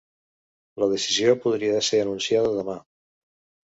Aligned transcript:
La 0.85 0.87
decisió 0.95 1.37
podria 1.45 1.85
ser 1.91 2.03
anunciada 2.09 2.59
demà. 2.61 2.83